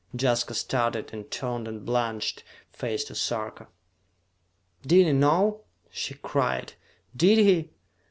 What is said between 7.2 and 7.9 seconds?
he?